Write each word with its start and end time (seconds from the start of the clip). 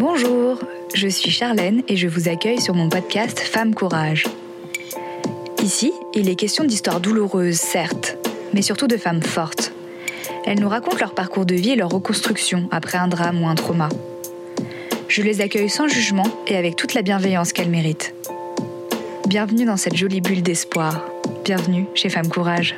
Bonjour, 0.00 0.58
je 0.94 1.08
suis 1.08 1.30
Charlène 1.30 1.82
et 1.86 1.94
je 1.94 2.08
vous 2.08 2.30
accueille 2.30 2.58
sur 2.58 2.74
mon 2.74 2.88
podcast 2.88 3.38
Femme 3.38 3.74
Courage. 3.74 4.24
Ici, 5.62 5.92
il 6.14 6.30
est 6.30 6.36
question 6.36 6.64
d'histoires 6.64 7.00
douloureuses, 7.00 7.58
certes, 7.58 8.16
mais 8.54 8.62
surtout 8.62 8.86
de 8.86 8.96
femmes 8.96 9.22
fortes. 9.22 9.72
Elles 10.46 10.58
nous 10.58 10.70
racontent 10.70 10.96
leur 10.96 11.14
parcours 11.14 11.44
de 11.44 11.54
vie 11.54 11.72
et 11.72 11.76
leur 11.76 11.90
reconstruction 11.90 12.66
après 12.70 12.96
un 12.96 13.08
drame 13.08 13.42
ou 13.42 13.46
un 13.46 13.54
trauma. 13.54 13.90
Je 15.08 15.20
les 15.20 15.42
accueille 15.42 15.68
sans 15.68 15.86
jugement 15.86 16.26
et 16.46 16.56
avec 16.56 16.76
toute 16.76 16.94
la 16.94 17.02
bienveillance 17.02 17.52
qu'elles 17.52 17.68
méritent. 17.68 18.14
Bienvenue 19.28 19.66
dans 19.66 19.76
cette 19.76 19.96
jolie 19.96 20.22
bulle 20.22 20.42
d'espoir. 20.42 21.04
Bienvenue 21.44 21.84
chez 21.94 22.08
Femme 22.08 22.28
Courage. 22.28 22.74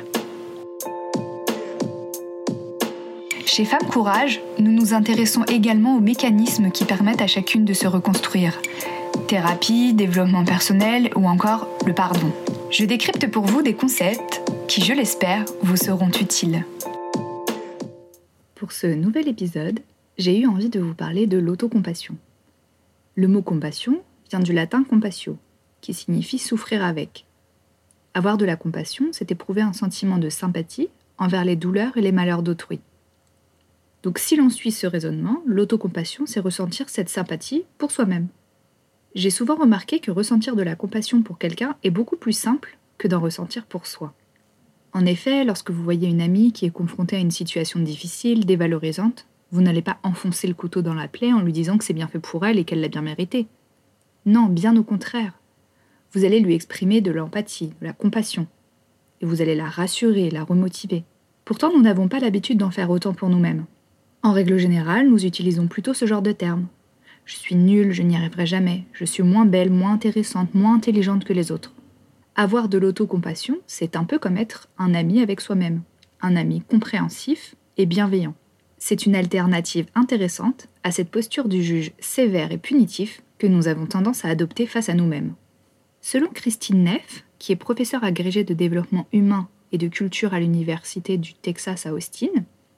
Chez 3.55 3.65
Femme 3.65 3.87
Courage, 3.87 4.41
nous 4.57 4.71
nous 4.71 4.95
intéressons 4.95 5.43
également 5.43 5.95
aux 5.95 5.99
mécanismes 5.99 6.71
qui 6.71 6.85
permettent 6.85 7.21
à 7.21 7.27
chacune 7.27 7.65
de 7.65 7.73
se 7.73 7.85
reconstruire. 7.85 8.59
Thérapie, 9.27 9.93
développement 9.93 10.43
personnel 10.43 11.11
ou 11.15 11.27
encore 11.27 11.67
le 11.85 11.93
pardon. 11.93 12.33
Je 12.71 12.83
décrypte 12.83 13.29
pour 13.29 13.45
vous 13.45 13.61
des 13.61 13.75
concepts 13.75 14.41
qui, 14.67 14.81
je 14.81 14.91
l'espère, 14.91 15.45
vous 15.61 15.77
seront 15.77 16.09
utiles. 16.09 16.65
Pour 18.55 18.71
ce 18.71 18.87
nouvel 18.87 19.27
épisode, 19.27 19.81
j'ai 20.17 20.35
eu 20.39 20.47
envie 20.47 20.69
de 20.69 20.79
vous 20.79 20.95
parler 20.95 21.27
de 21.27 21.37
l'autocompassion. 21.37 22.15
Le 23.13 23.27
mot 23.27 23.43
compassion 23.43 24.01
vient 24.31 24.39
du 24.39 24.53
latin 24.53 24.83
compassio, 24.83 25.37
qui 25.79 25.93
signifie 25.93 26.39
souffrir 26.39 26.83
avec. 26.83 27.27
Avoir 28.15 28.37
de 28.37 28.45
la 28.45 28.55
compassion, 28.55 29.09
c'est 29.11 29.31
éprouver 29.31 29.61
un 29.61 29.73
sentiment 29.73 30.17
de 30.17 30.29
sympathie 30.29 30.89
envers 31.19 31.45
les 31.45 31.55
douleurs 31.55 31.95
et 31.97 32.01
les 32.01 32.11
malheurs 32.11 32.41
d'autrui. 32.41 32.79
Donc 34.03 34.19
si 34.19 34.35
l'on 34.35 34.49
suit 34.49 34.71
ce 34.71 34.85
raisonnement, 34.85 35.41
l'autocompassion, 35.45 36.25
c'est 36.25 36.41
ressentir 36.41 36.89
cette 36.89 37.09
sympathie 37.09 37.63
pour 37.77 37.91
soi-même. 37.91 38.27
J'ai 39.15 39.29
souvent 39.29 39.55
remarqué 39.55 39.99
que 39.99 40.11
ressentir 40.11 40.55
de 40.55 40.63
la 40.63 40.75
compassion 40.75 41.21
pour 41.21 41.37
quelqu'un 41.37 41.77
est 41.83 41.89
beaucoup 41.89 42.17
plus 42.17 42.33
simple 42.33 42.77
que 42.97 43.07
d'en 43.07 43.21
ressentir 43.21 43.65
pour 43.65 43.87
soi. 43.87 44.13
En 44.91 45.05
effet, 45.05 45.45
lorsque 45.45 45.71
vous 45.71 45.83
voyez 45.83 46.09
une 46.09 46.21
amie 46.21 46.51
qui 46.51 46.65
est 46.65 46.71
confrontée 46.71 47.15
à 47.15 47.19
une 47.19 47.31
situation 47.31 47.79
difficile, 47.79 48.45
dévalorisante, 48.45 49.25
vous 49.51 49.61
n'allez 49.61 49.81
pas 49.81 49.99
enfoncer 50.03 50.47
le 50.47 50.53
couteau 50.53 50.81
dans 50.81 50.93
la 50.93 51.07
plaie 51.07 51.31
en 51.31 51.41
lui 51.41 51.53
disant 51.53 51.77
que 51.77 51.83
c'est 51.83 51.93
bien 51.93 52.07
fait 52.07 52.19
pour 52.19 52.45
elle 52.45 52.59
et 52.59 52.65
qu'elle 52.65 52.81
l'a 52.81 52.89
bien 52.89 53.01
mérité. 53.01 53.47
Non, 54.25 54.47
bien 54.47 54.75
au 54.75 54.83
contraire. 54.83 55.39
Vous 56.11 56.25
allez 56.25 56.39
lui 56.39 56.55
exprimer 56.55 57.01
de 57.01 57.11
l'empathie, 57.11 57.73
de 57.79 57.85
la 57.85 57.93
compassion. 57.93 58.47
Et 59.21 59.25
vous 59.25 59.41
allez 59.41 59.55
la 59.55 59.69
rassurer, 59.69 60.29
la 60.29 60.43
remotiver. 60.43 61.03
Pourtant, 61.45 61.71
nous 61.73 61.81
n'avons 61.81 62.07
pas 62.07 62.19
l'habitude 62.19 62.57
d'en 62.57 62.71
faire 62.71 62.89
autant 62.89 63.13
pour 63.13 63.29
nous-mêmes. 63.29 63.65
En 64.25 64.31
règle 64.31 64.57
générale, 64.57 65.09
nous 65.09 65.25
utilisons 65.25 65.67
plutôt 65.67 65.93
ce 65.93 66.05
genre 66.05 66.21
de 66.21 66.31
termes. 66.31 66.67
Je 67.25 67.35
suis 67.35 67.55
nulle, 67.55 67.91
je 67.91 68.03
n'y 68.03 68.15
arriverai 68.15 68.45
jamais, 68.45 68.85
je 68.93 69.03
suis 69.03 69.21
moins 69.21 69.45
belle, 69.45 69.69
moins 69.69 69.91
intéressante, 69.91 70.55
moins 70.55 70.75
intelligente 70.75 71.25
que 71.25 71.33
les 71.33 71.51
autres. 71.51 71.73
Avoir 72.35 72.69
de 72.69 72.77
l'autocompassion, 72.77 73.57
c'est 73.67 73.97
un 73.97 74.05
peu 74.05 74.19
comme 74.19 74.37
être 74.37 74.69
un 74.77 74.93
ami 74.93 75.21
avec 75.21 75.41
soi-même, 75.41 75.81
un 76.21 76.37
ami 76.37 76.61
compréhensif 76.61 77.55
et 77.75 77.85
bienveillant. 77.85 78.33
C'est 78.77 79.05
une 79.05 79.15
alternative 79.15 79.87
intéressante 79.93 80.67
à 80.83 80.91
cette 80.91 81.11
posture 81.11 81.49
du 81.49 81.61
juge 81.61 81.91
sévère 81.99 82.53
et 82.53 82.57
punitif 82.57 83.23
que 83.39 83.47
nous 83.47 83.67
avons 83.67 83.87
tendance 83.87 84.23
à 84.23 84.29
adopter 84.29 84.67
face 84.67 84.87
à 84.87 84.93
nous-mêmes. 84.93 85.33
Selon 85.99 86.27
Christine 86.27 86.85
Neff, 86.85 87.25
qui 87.39 87.51
est 87.51 87.57
professeure 87.57 88.05
agrégée 88.05 88.45
de 88.45 88.53
développement 88.53 89.05
humain 89.11 89.49
et 89.73 89.77
de 89.77 89.89
culture 89.89 90.33
à 90.33 90.39
l'Université 90.39 91.17
du 91.17 91.33
Texas 91.33 91.85
à 91.85 91.93
Austin, 91.93 92.29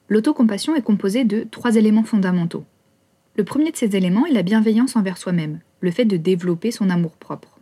L'autocompassion 0.08 0.76
est 0.76 0.82
composée 0.82 1.24
de 1.24 1.46
trois 1.50 1.74
éléments 1.74 2.04
fondamentaux. 2.04 2.64
Le 3.36 3.44
premier 3.44 3.72
de 3.72 3.76
ces 3.76 3.96
éléments 3.96 4.24
est 4.24 4.32
la 4.32 4.42
bienveillance 4.42 4.94
envers 4.94 5.18
soi-même, 5.18 5.60
le 5.80 5.90
fait 5.90 6.04
de 6.04 6.16
développer 6.16 6.70
son 6.70 6.90
amour-propre. 6.90 7.58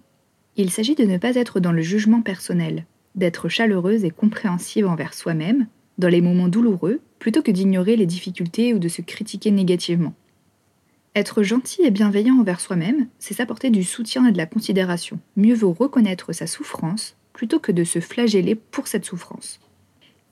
Il 0.56 0.70
s'agit 0.70 0.94
de 0.94 1.04
ne 1.04 1.16
pas 1.16 1.36
être 1.36 1.58
dans 1.58 1.72
le 1.72 1.80
jugement 1.80 2.20
personnel, 2.20 2.84
d'être 3.14 3.48
chaleureuse 3.48 4.04
et 4.04 4.10
compréhensive 4.10 4.86
envers 4.86 5.14
soi-même, 5.14 5.66
dans 5.96 6.08
les 6.08 6.20
moments 6.20 6.48
douloureux, 6.48 7.00
plutôt 7.18 7.42
que 7.42 7.50
d'ignorer 7.50 7.96
les 7.96 8.06
difficultés 8.06 8.74
ou 8.74 8.78
de 8.78 8.88
se 8.88 9.00
critiquer 9.00 9.50
négativement. 9.50 10.14
Être 11.16 11.42
gentil 11.42 11.82
et 11.82 11.90
bienveillant 11.90 12.38
envers 12.38 12.60
soi-même, 12.60 13.06
c'est 13.18 13.34
s'apporter 13.34 13.70
du 13.70 13.84
soutien 13.84 14.26
et 14.26 14.32
de 14.32 14.36
la 14.36 14.46
considération. 14.46 15.18
Mieux 15.36 15.54
vaut 15.54 15.72
reconnaître 15.72 16.32
sa 16.32 16.46
souffrance 16.46 17.16
plutôt 17.32 17.58
que 17.58 17.72
de 17.72 17.84
se 17.84 18.00
flageller 18.00 18.54
pour 18.54 18.86
cette 18.86 19.04
souffrance 19.04 19.60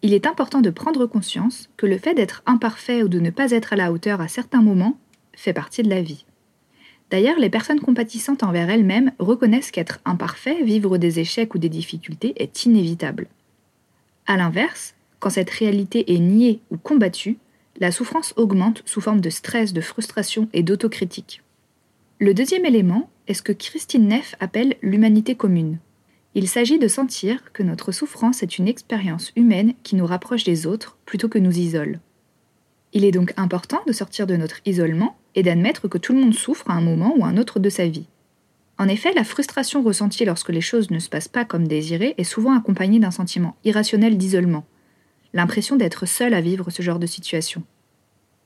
il 0.03 0.15
est 0.15 0.27
important 0.27 0.61
de 0.61 0.71
prendre 0.71 1.07
conscience 1.07 1.71
que 1.77 1.87
le 1.87 1.97
fait 1.97 2.15
d'être 2.15 2.43
imparfait 2.45 3.03
ou 3.03 3.09
de 3.09 3.21
ne 3.21 3.31
pas 3.31 3.53
être 3.53 3.73
à 3.73 3.77
la 3.77 3.93
hauteur 3.93 4.21
à 4.21 4.29
certains 4.29 4.61
moments 4.61 4.99
fait 5.33 5.53
partie 5.53 5.83
de 5.83 5.91
la 5.91 6.03
vie. 6.03 6.27
D'ailleurs, 7.11 7.39
les 7.39 7.51
personnes 7.51 7.81
compatissantes 7.81 8.43
envers 8.43 8.69
elles-mêmes 8.69 9.13
reconnaissent 9.19 9.71
qu'être 9.71 10.01
imparfait, 10.05 10.63
vivre 10.63 10.99
des 10.99 11.21
échecs 11.21 11.55
ou 11.55 11.59
des 11.59 11.69
difficultés 11.69 12.33
est 12.37 12.65
inévitable. 12.65 13.29
A 14.27 14.37
l'inverse, 14.37 14.95
quand 15.21 15.31
cette 15.31 15.51
réalité 15.51 16.15
est 16.15 16.19
niée 16.19 16.61
ou 16.71 16.79
combattue, 16.79 17.37
la 17.79 17.93
souffrance 17.93 18.34
augmente 18.37 18.83
sous 18.87 19.01
forme 19.01 19.21
de 19.21 19.31
stress, 19.31 19.73
de 19.73 19.81
frustration 19.81 20.49
et 20.53 20.63
d'autocritique. 20.63 21.43
Le 22.19 22.34
deuxième 22.34 22.65
élément 22.65 23.09
est 23.29 23.34
ce 23.34 23.43
que 23.43 23.53
Christine 23.53 24.09
Neff 24.09 24.34
appelle 24.41 24.77
l'humanité 24.83 25.34
commune. 25.34 25.79
Il 26.34 26.48
s'agit 26.48 26.78
de 26.78 26.88
sentir 26.88 27.53
que 27.53 27.62
notre 27.62 27.93
souffrance 27.93 28.43
est 28.43 28.56
une 28.59 28.69
expérience 28.69 29.32
humaine 29.37 29.75
qui 29.82 29.97
nous 29.97 30.06
rapproche 30.06 30.44
des 30.44 30.66
autres 30.66 30.97
plutôt 31.04 31.28
que 31.28 31.38
nous 31.38 31.59
isole. 31.59 32.00
Il 32.94 33.04
est 33.04 33.10
donc 33.10 33.34
important 33.37 33.81
de 33.87 33.93
sortir 33.93 34.26
de 34.26 34.37
notre 34.37 34.60
isolement 34.65 35.16
et 35.34 35.42
d'admettre 35.42 35.88
que 35.88 35.98
tout 35.98 36.15
le 36.15 36.21
monde 36.21 36.34
souffre 36.34 36.71
à 36.71 36.75
un 36.75 36.81
moment 36.81 37.15
ou 37.16 37.25
un 37.25 37.37
autre 37.37 37.59
de 37.59 37.69
sa 37.69 37.87
vie. 37.87 38.06
En 38.78 38.88
effet, 38.88 39.12
la 39.15 39.25
frustration 39.25 39.82
ressentie 39.82 40.25
lorsque 40.25 40.48
les 40.48 40.62
choses 40.62 40.91
ne 40.91 40.98
se 40.98 41.10
passent 41.10 41.28
pas 41.28 41.44
comme 41.44 41.69
désiré 41.69 42.15
est 42.16 42.25
souvent 42.25 42.56
accompagnée 42.56 42.98
d'un 42.98 43.10
sentiment 43.10 43.56
irrationnel 43.65 44.16
d'isolement, 44.16 44.65
l'impression 45.34 45.76
d'être 45.76 46.06
seul 46.06 46.32
à 46.34 46.41
vivre 46.41 46.71
ce 46.71 46.82
genre 46.82 46.98
de 46.98 47.06
situation. 47.06 47.62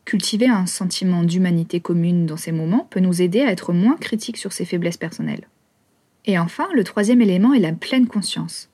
Cultiver 0.05 0.49
un 0.49 0.67
sentiment 0.67 1.23
d'humanité 1.23 1.81
commune 1.81 2.27
dans 2.27 2.37
ces 2.37 2.53
moments 2.53 2.87
peut 2.91 3.01
nous 3.01 3.23
aider 3.23 3.41
à 3.41 3.51
être 3.51 3.73
moins 3.73 3.97
critiques 3.97 4.37
sur 4.37 4.53
ses 4.53 4.65
faiblesses 4.65 4.97
personnelles. 4.97 5.49
Et 6.27 6.39
enfin, 6.39 6.69
le 6.75 6.85
troisième 6.85 7.23
élément 7.23 7.55
est 7.55 7.61
la 7.61 7.73
pleine 7.73 8.07
conscience. 8.07 8.69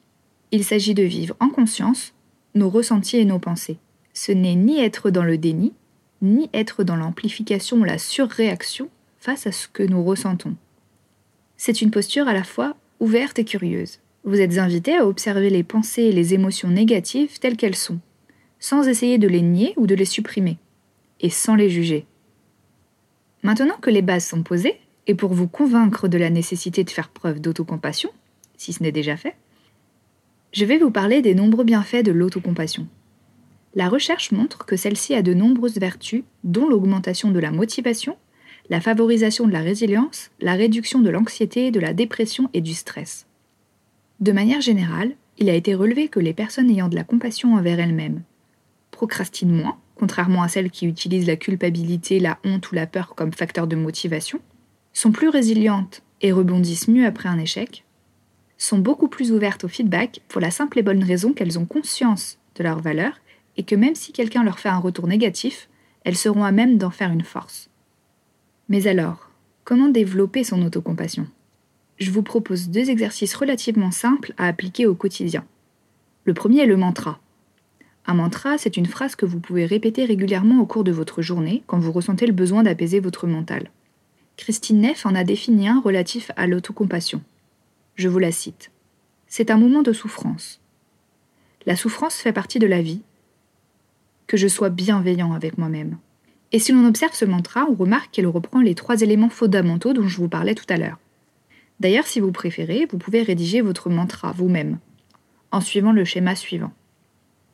Il 0.50 0.64
s'agit 0.64 0.94
de 0.94 1.02
vivre 1.02 1.36
en 1.40 1.48
conscience 1.48 2.14
nos 2.54 2.68
ressentis 2.68 3.18
et 3.18 3.24
nos 3.24 3.38
pensées. 3.38 3.78
Ce 4.14 4.32
n'est 4.32 4.54
ni 4.54 4.80
être 4.80 5.10
dans 5.10 5.22
le 5.22 5.38
déni, 5.38 5.72
ni 6.20 6.50
être 6.52 6.84
dans 6.84 6.96
l'amplification 6.96 7.78
ou 7.78 7.84
la 7.84 7.98
surréaction 7.98 8.88
face 9.18 9.46
à 9.46 9.52
ce 9.52 9.68
que 9.68 9.82
nous 9.82 10.04
ressentons. 10.04 10.56
C'est 11.56 11.80
une 11.80 11.90
posture 11.90 12.28
à 12.28 12.34
la 12.34 12.44
fois 12.44 12.76
ouverte 13.00 13.38
et 13.38 13.44
curieuse. 13.44 13.98
Vous 14.24 14.40
êtes 14.40 14.58
invité 14.58 14.96
à 14.96 15.06
observer 15.06 15.50
les 15.50 15.62
pensées 15.62 16.02
et 16.02 16.12
les 16.12 16.34
émotions 16.34 16.68
négatives 16.68 17.38
telles 17.38 17.56
qu'elles 17.56 17.76
sont, 17.76 17.98
sans 18.60 18.86
essayer 18.86 19.18
de 19.18 19.28
les 19.28 19.42
nier 19.42 19.74
ou 19.76 19.86
de 19.86 19.94
les 19.94 20.04
supprimer, 20.04 20.58
et 21.20 21.30
sans 21.30 21.56
les 21.56 21.70
juger. 21.70 22.06
Maintenant 23.42 23.76
que 23.80 23.90
les 23.90 24.02
bases 24.02 24.26
sont 24.26 24.44
posées, 24.44 24.78
et 25.06 25.14
pour 25.14 25.32
vous 25.32 25.48
convaincre 25.48 26.08
de 26.08 26.18
la 26.18 26.30
nécessité 26.30 26.84
de 26.84 26.90
faire 26.90 27.08
preuve 27.08 27.40
d'autocompassion, 27.40 28.10
si 28.56 28.72
ce 28.72 28.82
n'est 28.82 28.92
déjà 28.92 29.16
fait, 29.16 29.34
je 30.52 30.64
vais 30.64 30.78
vous 30.78 30.90
parler 30.90 31.22
des 31.22 31.34
nombreux 31.34 31.64
bienfaits 31.64 32.04
de 32.04 32.12
l'autocompassion. 32.12 32.86
La 33.74 33.88
recherche 33.88 34.32
montre 34.32 34.66
que 34.66 34.76
celle-ci 34.76 35.14
a 35.14 35.22
de 35.22 35.32
nombreuses 35.32 35.78
vertus, 35.78 36.24
dont 36.44 36.68
l'augmentation 36.68 37.30
de 37.30 37.38
la 37.38 37.50
motivation, 37.50 38.16
la 38.68 38.80
favorisation 38.80 39.46
de 39.46 39.52
la 39.52 39.60
résilience, 39.60 40.30
la 40.40 40.52
réduction 40.52 41.00
de 41.00 41.10
l'anxiété, 41.10 41.70
de 41.70 41.80
la 41.80 41.94
dépression 41.94 42.50
et 42.52 42.60
du 42.60 42.74
stress. 42.74 43.26
De 44.20 44.32
manière 44.32 44.60
générale, 44.60 45.12
il 45.38 45.48
a 45.48 45.54
été 45.54 45.74
relevé 45.74 46.08
que 46.08 46.20
les 46.20 46.34
personnes 46.34 46.70
ayant 46.70 46.88
de 46.88 46.94
la 46.94 47.04
compassion 47.04 47.54
envers 47.54 47.80
elles-mêmes 47.80 48.22
procrastinent 48.90 49.56
moins, 49.56 49.78
contrairement 49.96 50.42
à 50.42 50.48
celles 50.48 50.70
qui 50.70 50.86
utilisent 50.86 51.26
la 51.26 51.36
culpabilité, 51.36 52.20
la 52.20 52.38
honte 52.44 52.70
ou 52.70 52.76
la 52.76 52.86
peur 52.86 53.14
comme 53.16 53.32
facteur 53.32 53.66
de 53.66 53.74
motivation, 53.74 54.40
sont 54.92 55.12
plus 55.12 55.28
résilientes 55.28 56.02
et 56.20 56.32
rebondissent 56.32 56.88
mieux 56.88 57.06
après 57.06 57.28
un 57.28 57.38
échec, 57.38 57.84
sont 58.58 58.78
beaucoup 58.78 59.08
plus 59.08 59.32
ouvertes 59.32 59.64
au 59.64 59.68
feedback 59.68 60.20
pour 60.28 60.40
la 60.40 60.50
simple 60.50 60.78
et 60.78 60.82
bonne 60.82 61.02
raison 61.02 61.32
qu'elles 61.32 61.58
ont 61.58 61.64
conscience 61.64 62.38
de 62.54 62.62
leur 62.62 62.80
valeur 62.80 63.14
et 63.56 63.64
que 63.64 63.74
même 63.74 63.94
si 63.94 64.12
quelqu'un 64.12 64.44
leur 64.44 64.60
fait 64.60 64.68
un 64.68 64.78
retour 64.78 65.06
négatif, 65.06 65.68
elles 66.04 66.16
seront 66.16 66.44
à 66.44 66.52
même 66.52 66.78
d'en 66.78 66.90
faire 66.90 67.12
une 67.12 67.24
force. 67.24 67.68
Mais 68.68 68.86
alors, 68.86 69.30
comment 69.64 69.88
développer 69.88 70.44
son 70.44 70.62
autocompassion? 70.62 71.26
Je 71.98 72.10
vous 72.10 72.22
propose 72.22 72.68
deux 72.68 72.90
exercices 72.90 73.34
relativement 73.34 73.90
simples 73.90 74.32
à 74.38 74.46
appliquer 74.46 74.86
au 74.86 74.94
quotidien. 74.94 75.44
Le 76.24 76.34
premier 76.34 76.60
est 76.60 76.66
le 76.66 76.76
mantra. 76.76 77.18
Un 78.06 78.14
mantra, 78.14 78.58
c'est 78.58 78.76
une 78.76 78.86
phrase 78.86 79.14
que 79.14 79.26
vous 79.26 79.38
pouvez 79.38 79.66
répéter 79.66 80.04
régulièrement 80.04 80.60
au 80.60 80.66
cours 80.66 80.84
de 80.84 80.92
votre 80.92 81.22
journée 81.22 81.62
quand 81.66 81.78
vous 81.78 81.92
ressentez 81.92 82.26
le 82.26 82.32
besoin 82.32 82.62
d'apaiser 82.62 83.00
votre 83.00 83.26
mental. 83.26 83.70
Christine 84.42 84.80
Neff 84.80 85.06
en 85.06 85.14
a 85.14 85.22
défini 85.22 85.68
un 85.68 85.80
relatif 85.80 86.32
à 86.34 86.48
l'autocompassion. 86.48 87.22
Je 87.94 88.08
vous 88.08 88.18
la 88.18 88.32
cite. 88.32 88.72
C'est 89.28 89.52
un 89.52 89.56
moment 89.56 89.82
de 89.82 89.92
souffrance. 89.92 90.60
La 91.64 91.76
souffrance 91.76 92.16
fait 92.16 92.32
partie 92.32 92.58
de 92.58 92.66
la 92.66 92.82
vie. 92.82 93.02
Que 94.26 94.36
je 94.36 94.48
sois 94.48 94.68
bienveillant 94.68 95.32
avec 95.32 95.58
moi-même. 95.58 95.96
Et 96.50 96.58
si 96.58 96.72
l'on 96.72 96.88
observe 96.88 97.14
ce 97.14 97.24
mantra, 97.24 97.68
on 97.70 97.74
remarque 97.76 98.10
qu'elle 98.10 98.26
reprend 98.26 98.60
les 98.60 98.74
trois 98.74 99.00
éléments 99.02 99.28
fondamentaux 99.28 99.92
dont 99.92 100.08
je 100.08 100.16
vous 100.16 100.28
parlais 100.28 100.56
tout 100.56 100.66
à 100.68 100.76
l'heure. 100.76 100.98
D'ailleurs, 101.78 102.08
si 102.08 102.18
vous 102.18 102.32
préférez, 102.32 102.88
vous 102.90 102.98
pouvez 102.98 103.22
rédiger 103.22 103.60
votre 103.60 103.90
mantra 103.90 104.32
vous-même, 104.32 104.80
en 105.52 105.60
suivant 105.60 105.92
le 105.92 106.04
schéma 106.04 106.34
suivant. 106.34 106.72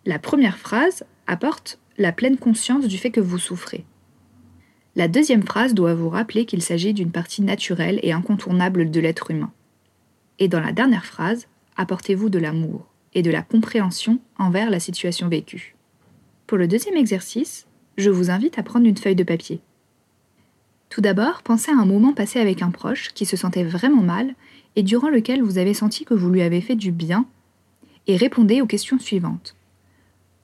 La 0.07 0.19
première 0.19 0.57
phrase 0.57 1.05
apporte 1.27 1.79
la 1.99 2.13
pleine 2.13 2.39
conscience 2.39 2.87
du 2.87 2.97
fait 2.97 3.11
que 3.11 3.21
vous 3.21 3.37
souffrez. 3.37 3.85
La 4.99 5.07
deuxième 5.07 5.45
phrase 5.45 5.75
doit 5.75 5.95
vous 5.95 6.09
rappeler 6.09 6.45
qu'il 6.45 6.61
s'agit 6.61 6.93
d'une 6.93 7.13
partie 7.13 7.41
naturelle 7.41 8.01
et 8.03 8.11
incontournable 8.11 8.91
de 8.91 8.99
l'être 8.99 9.31
humain. 9.31 9.53
Et 10.41 10.49
dans 10.49 10.59
la 10.59 10.73
dernière 10.73 11.05
phrase, 11.05 11.47
apportez-vous 11.77 12.31
de 12.31 12.41
l'amour 12.41 12.85
et 13.15 13.23
de 13.23 13.31
la 13.31 13.43
compréhension 13.43 14.19
envers 14.39 14.71
la 14.71 14.81
situation 14.81 15.29
vécue. 15.29 15.77
Pour 16.49 16.59
le 16.59 16.67
deuxième 16.67 16.97
exercice, 16.97 17.69
je 17.97 18.11
vous 18.11 18.29
invite 18.29 18.59
à 18.59 18.65
prendre 18.65 18.87
une 18.87 18.97
feuille 18.97 19.15
de 19.15 19.23
papier. 19.23 19.61
Tout 20.89 21.01
d'abord, 21.01 21.45
pensez 21.45 21.71
à 21.71 21.79
un 21.79 21.87
moment 21.87 22.13
passé 22.13 22.41
avec 22.41 22.61
un 22.61 22.73
proche 22.73 23.13
qui 23.15 23.25
se 23.25 23.37
sentait 23.37 23.63
vraiment 23.63 24.03
mal 24.03 24.35
et 24.75 24.83
durant 24.83 25.11
lequel 25.11 25.45
vous 25.45 25.59
avez 25.59 25.75
senti 25.75 26.07
que 26.07 26.15
vous 26.15 26.29
lui 26.29 26.43
avez 26.43 26.61
fait 26.61 26.75
du 26.75 26.91
bien 26.91 27.25
et 28.09 28.17
répondez 28.17 28.61
aux 28.63 28.67
questions 28.67 28.99
suivantes. 28.99 29.55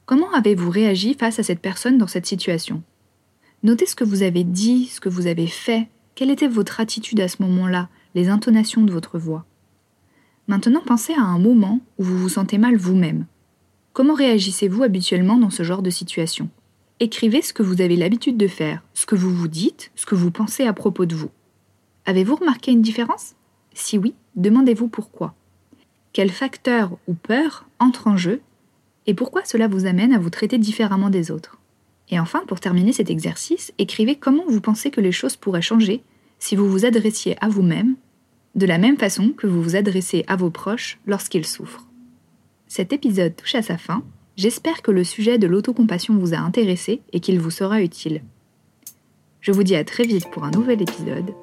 Comment 0.06 0.32
avez-vous 0.32 0.70
réagi 0.70 1.14
face 1.14 1.40
à 1.40 1.42
cette 1.42 1.58
personne 1.58 1.98
dans 1.98 2.06
cette 2.06 2.26
situation? 2.26 2.84
Notez 3.64 3.86
ce 3.86 3.96
que 3.96 4.04
vous 4.04 4.22
avez 4.22 4.44
dit, 4.44 4.88
ce 4.88 5.00
que 5.00 5.08
vous 5.08 5.26
avez 5.26 5.46
fait, 5.46 5.88
quelle 6.14 6.30
était 6.30 6.48
votre 6.48 6.80
attitude 6.80 7.18
à 7.20 7.28
ce 7.28 7.42
moment-là, 7.42 7.88
les 8.14 8.28
intonations 8.28 8.82
de 8.82 8.92
votre 8.92 9.18
voix? 9.18 9.46
Maintenant, 10.48 10.82
pensez 10.84 11.14
à 11.14 11.22
un 11.22 11.38
moment 11.38 11.80
où 11.98 12.04
vous 12.04 12.18
vous 12.18 12.28
sentez 12.28 12.58
mal 12.58 12.76
vous-même. 12.76 13.24
Comment 13.94 14.12
réagissez-vous 14.12 14.82
habituellement 14.82 15.38
dans 15.38 15.48
ce 15.48 15.62
genre 15.62 15.80
de 15.80 15.88
situation? 15.88 16.50
Écrivez 17.00 17.40
ce 17.40 17.54
que 17.54 17.62
vous 17.62 17.80
avez 17.80 17.96
l'habitude 17.96 18.36
de 18.36 18.48
faire, 18.48 18.82
ce 18.92 19.06
que 19.06 19.14
vous 19.14 19.34
vous 19.34 19.48
dites, 19.48 19.92
ce 19.94 20.04
que 20.04 20.14
vous 20.14 20.30
pensez 20.30 20.66
à 20.66 20.74
propos 20.74 21.06
de 21.06 21.14
vous. 21.14 21.30
Avez-vous 22.04 22.36
remarqué 22.36 22.70
une 22.70 22.82
différence? 22.82 23.34
Si 23.72 23.96
oui, 23.96 24.12
demandez-vous 24.36 24.88
pourquoi. 24.88 25.34
Quel 26.12 26.30
facteur 26.30 26.98
ou 27.08 27.14
peur 27.14 27.66
entre 27.78 28.08
en 28.08 28.18
jeu 28.18 28.42
et 29.06 29.14
pourquoi 29.14 29.42
cela 29.46 29.68
vous 29.68 29.86
amène 29.86 30.12
à 30.12 30.18
vous 30.18 30.30
traiter 30.30 30.58
différemment 30.58 31.08
des 31.08 31.30
autres? 31.30 31.58
Et 32.10 32.20
enfin, 32.20 32.42
pour 32.46 32.60
terminer 32.60 32.92
cet 32.92 33.10
exercice, 33.10 33.72
écrivez 33.78 34.16
comment 34.16 34.44
vous 34.46 34.60
pensez 34.60 34.90
que 34.90 35.00
les 35.00 35.12
choses 35.12 35.36
pourraient 35.36 35.62
changer 35.62 36.02
si 36.38 36.56
vous 36.56 36.68
vous 36.68 36.84
adressiez 36.84 37.36
à 37.40 37.48
vous-même 37.48 37.96
de 38.54 38.66
la 38.66 38.78
même 38.78 38.98
façon 38.98 39.30
que 39.30 39.46
vous 39.46 39.62
vous 39.62 39.76
adressez 39.76 40.24
à 40.28 40.36
vos 40.36 40.50
proches 40.50 40.98
lorsqu'ils 41.06 41.46
souffrent. 41.46 41.88
Cet 42.68 42.92
épisode 42.92 43.34
touche 43.36 43.54
à 43.54 43.62
sa 43.62 43.78
fin. 43.78 44.02
J'espère 44.36 44.82
que 44.82 44.90
le 44.90 45.04
sujet 45.04 45.38
de 45.38 45.46
l'autocompassion 45.46 46.16
vous 46.16 46.34
a 46.34 46.38
intéressé 46.38 47.02
et 47.12 47.20
qu'il 47.20 47.40
vous 47.40 47.50
sera 47.50 47.80
utile. 47.82 48.22
Je 49.40 49.52
vous 49.52 49.62
dis 49.62 49.76
à 49.76 49.84
très 49.84 50.04
vite 50.04 50.30
pour 50.30 50.44
un 50.44 50.50
nouvel 50.50 50.82
épisode 50.82 51.34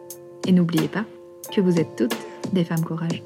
et 0.48 0.52
n'oubliez 0.52 0.88
pas 0.88 1.06
que 1.54 1.62
vous 1.62 1.80
êtes 1.80 1.96
toutes 1.96 2.18
des 2.54 2.64
femmes 2.64 2.84
courage. 2.84 3.24